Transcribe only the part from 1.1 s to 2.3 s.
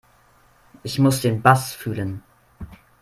den Bass fühlen.